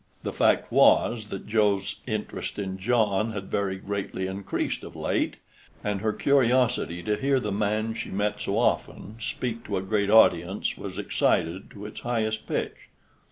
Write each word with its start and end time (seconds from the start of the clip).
The 0.23 0.33
fact 0.33 0.71
was 0.71 1.29
that 1.29 1.45
Joe's 1.45 1.99
interest 2.07 2.57
in 2.57 2.79
John 2.79 3.33
had 3.33 3.51
very 3.51 3.75
greatly 3.75 4.25
increased 4.25 4.83
of 4.83 4.95
late, 4.95 5.35
and 5.83 6.01
her 6.01 6.11
curiosity 6.11 7.03
to 7.03 7.15
hear 7.17 7.39
the 7.39 7.51
man 7.51 7.93
she 7.93 8.09
met 8.09 8.41
so 8.41 8.57
often 8.57 9.17
speak 9.19 9.63
to 9.65 9.77
a 9.77 9.81
great 9.83 10.09
audience 10.09 10.75
was 10.75 10.97
excited 10.97 11.69
to 11.73 11.85
its 11.85 11.99
highest 11.99 12.47
pitch. 12.47 12.77